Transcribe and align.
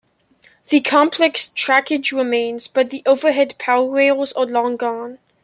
The 0.69 0.79
complex 0.81 1.53
trackage 1.55 2.11
remains, 2.11 2.67
but 2.67 2.89
the 2.89 3.03
overhead 3.05 3.53
power 3.59 3.87
rails 3.87 4.31
are 4.33 4.47
long 4.47 4.75
gone. 4.75 5.19